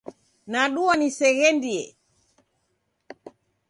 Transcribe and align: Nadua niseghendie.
Nadua 0.51 0.93
niseghendie. 0.99 1.85